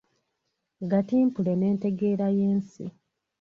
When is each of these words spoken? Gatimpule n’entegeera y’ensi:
Gatimpule 0.89 1.51
n’entegeera 1.57 2.25
y’ensi: 2.37 2.83